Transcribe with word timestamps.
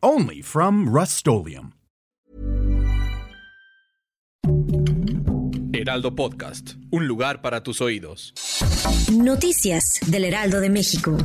Only 0.00 0.42
from 0.42 0.88
Rust 0.88 1.26
Heraldo 5.72 6.14
Podcast, 6.14 6.74
un 6.92 7.08
lugar 7.08 7.42
para 7.42 7.64
tus 7.64 7.80
oídos. 7.80 8.32
Noticias 9.12 9.98
del 10.06 10.24
Heraldo 10.24 10.60
de 10.60 10.70
México. 10.70 11.16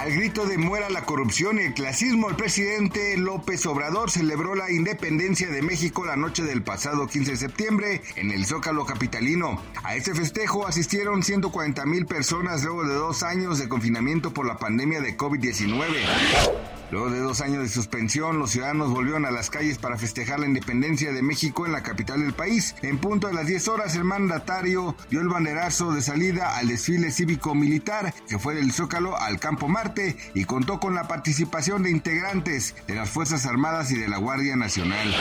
Al 0.00 0.12
grito 0.12 0.46
de 0.46 0.56
muera 0.56 0.88
la 0.88 1.04
corrupción 1.04 1.58
y 1.58 1.64
el 1.64 1.74
clasismo, 1.74 2.30
el 2.30 2.34
presidente 2.36 3.18
López 3.18 3.66
Obrador 3.66 4.10
celebró 4.10 4.54
la 4.54 4.70
independencia 4.70 5.50
de 5.50 5.60
México 5.60 6.06
la 6.06 6.16
noche 6.16 6.42
del 6.42 6.62
pasado 6.62 7.06
15 7.06 7.32
de 7.32 7.36
septiembre 7.36 8.00
en 8.16 8.30
el 8.30 8.46
Zócalo 8.46 8.86
Capitalino. 8.86 9.62
A 9.84 9.96
este 9.96 10.14
festejo 10.14 10.66
asistieron 10.66 11.22
140 11.22 11.84
mil 11.84 12.06
personas 12.06 12.64
luego 12.64 12.84
de 12.84 12.94
dos 12.94 13.22
años 13.22 13.58
de 13.58 13.68
confinamiento 13.68 14.32
por 14.32 14.46
la 14.46 14.56
pandemia 14.56 15.02
de 15.02 15.18
COVID-19. 15.18 16.79
Luego 16.90 17.10
de 17.10 17.20
dos 17.20 17.40
años 17.40 17.62
de 17.62 17.68
suspensión, 17.68 18.38
los 18.38 18.50
ciudadanos 18.50 18.90
volvieron 18.90 19.24
a 19.24 19.30
las 19.30 19.50
calles 19.50 19.78
para 19.78 19.96
festejar 19.96 20.40
la 20.40 20.46
independencia 20.46 21.12
de 21.12 21.22
México 21.22 21.66
en 21.66 21.72
la 21.72 21.82
capital 21.82 22.20
del 22.20 22.32
país. 22.32 22.74
En 22.82 22.98
punto 22.98 23.28
de 23.28 23.34
las 23.34 23.46
10 23.46 23.68
horas, 23.68 23.94
el 23.94 24.04
mandatario 24.04 24.96
dio 25.08 25.20
el 25.20 25.28
banderazo 25.28 25.92
de 25.92 26.02
salida 26.02 26.56
al 26.56 26.68
desfile 26.68 27.10
cívico-militar 27.10 28.12
que 28.28 28.38
fue 28.38 28.54
del 28.54 28.72
Zócalo 28.72 29.16
al 29.16 29.38
Campo 29.38 29.68
Marte 29.68 30.16
y 30.34 30.44
contó 30.44 30.80
con 30.80 30.94
la 30.94 31.08
participación 31.08 31.82
de 31.82 31.90
integrantes 31.90 32.74
de 32.86 32.94
las 32.94 33.10
Fuerzas 33.10 33.46
Armadas 33.46 33.90
y 33.92 33.98
de 33.98 34.08
la 34.08 34.18
Guardia 34.18 34.56
Nacional. 34.56 35.14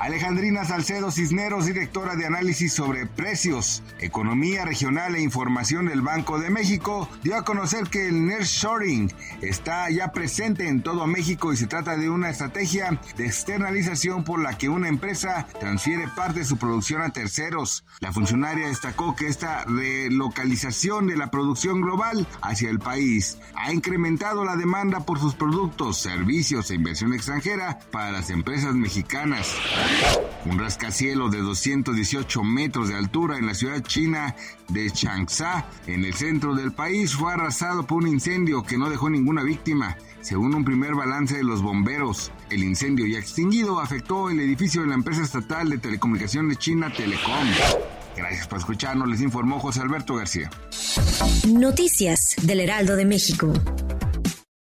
Alejandrina 0.00 0.64
Salcedo 0.64 1.10
Cisneros, 1.10 1.66
directora 1.66 2.16
de 2.16 2.24
análisis 2.24 2.72
sobre 2.72 3.04
precios, 3.04 3.82
economía 3.98 4.64
regional 4.64 5.14
e 5.14 5.20
información 5.20 5.84
del 5.84 6.00
Banco 6.00 6.38
de 6.38 6.48
México, 6.48 7.06
dio 7.22 7.36
a 7.36 7.44
conocer 7.44 7.84
que 7.84 8.08
el 8.08 8.24
nearshoring 8.24 9.12
está 9.42 9.90
ya 9.90 10.10
presente 10.10 10.68
en 10.68 10.82
todo 10.82 11.06
México 11.06 11.52
y 11.52 11.58
se 11.58 11.66
trata 11.66 11.98
de 11.98 12.08
una 12.08 12.30
estrategia 12.30 12.98
de 13.18 13.26
externalización 13.26 14.24
por 14.24 14.40
la 14.40 14.56
que 14.56 14.70
una 14.70 14.88
empresa 14.88 15.46
transfiere 15.60 16.08
parte 16.08 16.38
de 16.38 16.44
su 16.46 16.56
producción 16.56 17.02
a 17.02 17.10
terceros. 17.10 17.84
La 18.00 18.10
funcionaria 18.10 18.68
destacó 18.68 19.14
que 19.14 19.26
esta 19.26 19.66
relocalización 19.66 21.08
de 21.08 21.18
la 21.18 21.30
producción 21.30 21.82
global 21.82 22.26
hacia 22.40 22.70
el 22.70 22.78
país 22.78 23.36
ha 23.54 23.70
incrementado 23.70 24.46
la 24.46 24.56
demanda 24.56 25.00
por 25.00 25.20
sus 25.20 25.34
productos, 25.34 25.98
servicios 25.98 26.70
e 26.70 26.76
inversión 26.76 27.12
extranjera 27.12 27.80
para 27.90 28.12
las 28.12 28.30
empresas 28.30 28.74
mexicanas. 28.74 29.54
Un 30.46 30.58
rascacielos 30.58 31.30
de 31.30 31.38
218 31.38 32.42
metros 32.42 32.88
de 32.88 32.96
altura 32.96 33.36
en 33.36 33.46
la 33.46 33.54
ciudad 33.54 33.82
china 33.82 34.34
de 34.68 34.90
Changsha, 34.90 35.66
en 35.86 36.04
el 36.04 36.14
centro 36.14 36.54
del 36.54 36.72
país, 36.72 37.14
fue 37.14 37.32
arrasado 37.32 37.86
por 37.86 37.98
un 37.98 38.08
incendio 38.08 38.62
que 38.62 38.78
no 38.78 38.88
dejó 38.88 39.10
ninguna 39.10 39.42
víctima. 39.42 39.96
Según 40.22 40.54
un 40.54 40.64
primer 40.64 40.94
balance 40.94 41.36
de 41.36 41.44
los 41.44 41.62
bomberos, 41.62 42.32
el 42.50 42.64
incendio 42.64 43.06
ya 43.06 43.18
extinguido 43.18 43.80
afectó 43.80 44.30
el 44.30 44.40
edificio 44.40 44.82
de 44.82 44.88
la 44.88 44.94
empresa 44.94 45.22
estatal 45.22 45.68
de 45.68 45.78
telecomunicaciones 45.78 46.58
China 46.58 46.92
Telecom. 46.94 47.48
Gracias 48.16 48.46
por 48.48 48.58
escucharnos, 48.58 49.08
les 49.08 49.20
informó 49.20 49.58
José 49.60 49.80
Alberto 49.80 50.14
García. 50.14 50.50
Noticias 51.48 52.36
del 52.42 52.60
Heraldo 52.60 52.96
de 52.96 53.04
México. 53.04 53.52